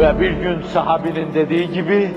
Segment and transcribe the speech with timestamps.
[0.00, 2.10] Ve bir gün sahabinin dediği gibi,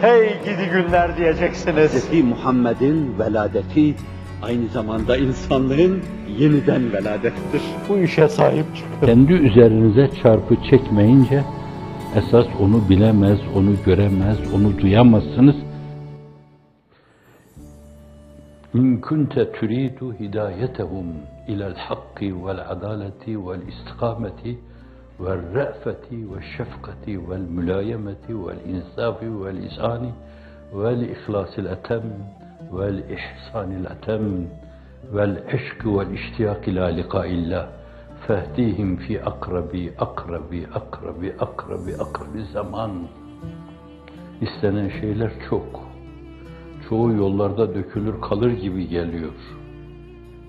[0.00, 2.10] hey gidi günler diyeceksiniz.
[2.10, 2.24] Hz.
[2.24, 3.94] Muhammed'in veladeti
[4.42, 6.02] aynı zamanda insanlığın
[6.38, 7.62] yeniden veladettir.
[7.88, 9.06] Bu işe sahip çıkın.
[9.06, 11.44] Kendi üzerinize çarpı çekmeyince
[12.16, 15.56] esas onu bilemez, onu göremez, onu duyamazsınız.
[18.74, 21.06] İn kunte turidu hidayetehum
[21.48, 24.58] ila'l hakki vel adaleti vel istikameti
[29.44, 30.12] vel isani
[30.72, 32.02] vel ihlasil etem
[32.72, 34.24] vel ihsanil etem
[35.14, 37.66] vel eşkü vel iştiyak ila likaillah
[38.26, 42.92] fehdihim fi akrabi akrabi akrabi akrabi akrabi zaman
[44.40, 45.90] istenen şeyler çok.
[46.88, 49.32] Çoğu yollarda dökülür kalır gibi geliyor.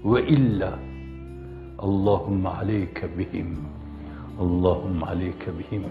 [0.06, 0.80] Ve illa
[1.80, 3.58] Allahümme aleyke bihim
[4.40, 5.84] Allahümme aleyke bihim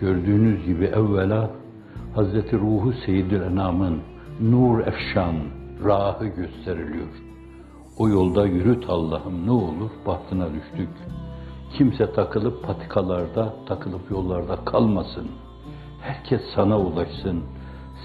[0.00, 1.50] gördüğünüz gibi evvela
[2.14, 4.00] Hazreti Ruhu Seyyidül Enam'ın
[4.40, 5.34] nur efşan
[5.84, 7.08] rahı gösteriliyor.
[7.98, 10.88] O yolda yürüt Allah'ım ne olur bahtına düştük.
[11.72, 15.26] Kimse takılıp patikalarda, takılıp yollarda kalmasın.
[16.00, 17.42] Herkes sana ulaşsın,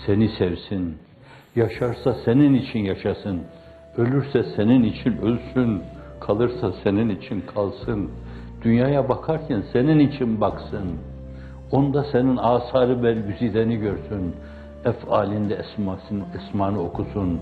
[0.06, 0.98] seni sevsin.
[1.56, 3.42] Yaşarsa senin için yaşasın.
[3.98, 5.82] Ölürse senin için ölsün.
[6.20, 8.10] Kalırsa senin için kalsın.
[8.64, 10.92] Dünyaya bakarken senin için baksın.
[11.72, 14.36] Onda senin asarı belgüzideni görsün.
[14.86, 17.40] Efalinde esmasını, esmanı okusun.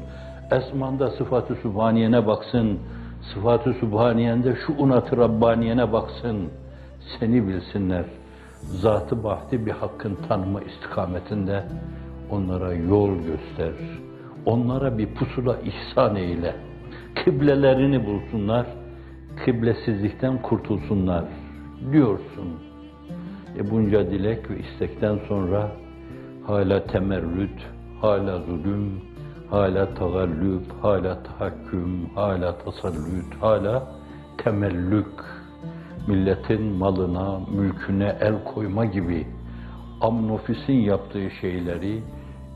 [0.51, 2.79] Esmanda sıfatı sübhaniyene baksın.
[3.33, 6.49] Sıfatı sübhaniyende şu unat-ı Rabbaniye'ne baksın.
[7.19, 8.05] Seni bilsinler.
[8.61, 11.63] Zatı bahti bir hakkın tanıma istikametinde
[12.31, 13.73] onlara yol göster.
[14.45, 16.55] Onlara bir pusula ihsan eyle.
[17.15, 18.65] Kıblelerini bulsunlar.
[19.45, 21.25] Kıblesizlikten kurtulsunlar
[21.91, 22.49] diyorsun.
[23.57, 25.71] E bunca dilek ve istekten sonra
[26.47, 27.67] hala temerrüt,
[28.01, 29.01] hala zulüm,
[29.49, 33.87] hala tagallüp, hala tahakküm, hala tasallüt, hala
[34.37, 35.07] temellük,
[36.07, 39.27] milletin malına, mülküne el koyma gibi
[40.01, 42.03] Amnofis'in yaptığı şeyleri,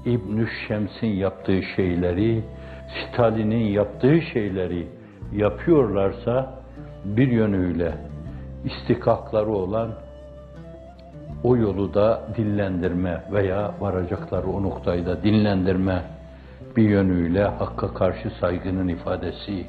[0.06, 2.44] ibn Şems'in yaptığı şeyleri,
[2.88, 4.88] Stalin'in yaptığı şeyleri
[5.34, 6.63] yapıyorlarsa
[7.06, 7.94] bir yönüyle
[8.66, 9.92] istikakları olan
[11.44, 16.04] o yolu da dinlendirme veya varacakları o noktayı da dinlendirme
[16.78, 19.66] bir yönüyle hakka karşı saygının ifadesi,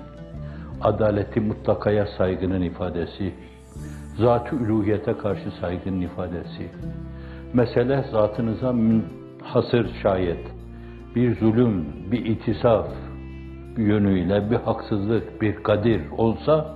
[0.80, 3.34] adaleti mutlakaya saygının ifadesi,
[4.18, 6.70] zat-ı üluhiyete karşı saygının ifadesi.
[7.52, 8.74] Mesele zatınıza
[9.42, 10.46] hasır şayet,
[11.14, 12.86] bir zulüm, bir itisaf
[13.76, 16.74] bir yönüyle bir haksızlık, bir kadir olsa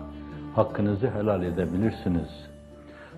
[0.54, 2.48] hakkınızı helal edebilirsiniz.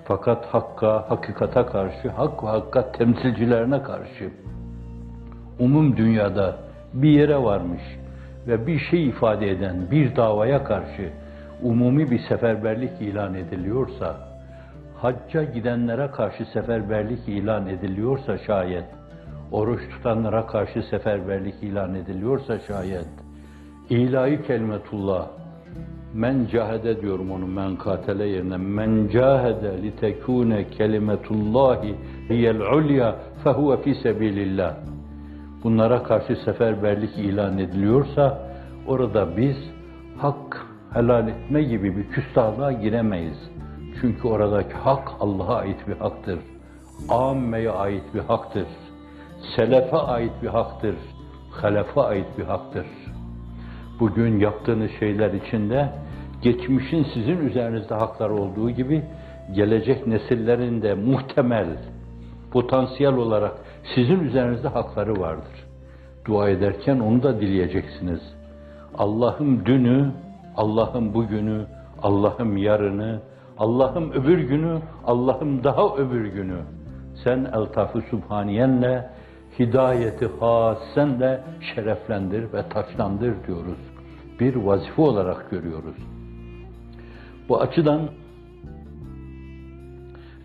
[0.04, 4.30] Fakat hakka, hakikata karşı, hak ve hakikat temsilcilerine karşı
[5.58, 6.56] umum dünyada
[6.94, 7.82] bir yere varmış
[8.46, 11.10] ve bir şey ifade eden bir davaya karşı
[11.62, 14.16] umumi bir seferberlik ilan ediliyorsa,
[14.96, 18.84] hacca gidenlere karşı seferberlik ilan ediliyorsa şayet,
[19.52, 23.08] oruç tutanlara karşı seferberlik ilan ediliyorsa şayet,
[23.90, 25.28] ilahi kelimetullah,
[26.14, 31.94] men cahede diyorum onu men katele yerine men cahede li tekune kelimetullahi
[32.28, 34.74] hiyel ulya fehuve fi sebilillah.
[35.64, 38.38] Bunlara karşı seferberlik ilan ediliyorsa
[38.86, 39.56] orada biz
[40.18, 43.50] hak helal etme gibi bir küstahlığa giremeyiz.
[44.00, 46.38] Çünkü oradaki hak Allah'a ait bir haktır.
[47.08, 48.66] Ammeye ait bir haktır.
[49.56, 50.94] Selefe ait bir haktır.
[51.50, 52.86] Halefe ait bir haktır
[54.00, 55.88] bugün yaptığınız şeyler içinde
[56.42, 59.02] geçmişin sizin üzerinizde haklar olduğu gibi
[59.54, 61.66] gelecek nesillerin de muhtemel,
[62.52, 63.52] potansiyel olarak
[63.94, 65.66] sizin üzerinizde hakları vardır.
[66.26, 68.20] Dua ederken onu da dileyeceksiniz.
[68.98, 70.10] Allah'ım dünü,
[70.56, 71.66] Allah'ım bugünü,
[72.02, 73.20] Allah'ım yarını,
[73.58, 76.58] Allah'ım öbür günü, Allah'ım daha öbür günü.
[77.24, 79.10] Sen eltaf-ı subhaniyenle,
[79.58, 81.40] hidayeti hasenle
[81.74, 83.89] şereflendir ve taçlandır diyoruz.
[84.40, 85.96] Bir vazife olarak görüyoruz.
[87.48, 88.10] Bu açıdan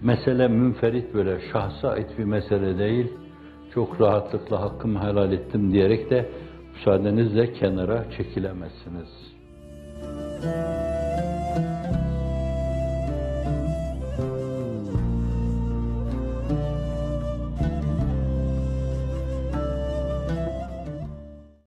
[0.01, 3.13] mesele münferit böyle şahsa ait bir mesele değil,
[3.73, 6.29] çok rahatlıkla hakkımı helal ettim diyerek de
[6.73, 9.09] müsaadenizle kenara çekilemezsiniz.